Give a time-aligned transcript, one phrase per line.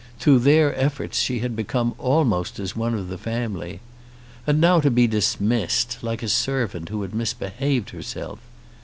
[0.17, 3.81] Through their efforts she had become almost as one of the family.
[4.47, 8.39] And now to be dismissed, like a servant who had misbehaved herself!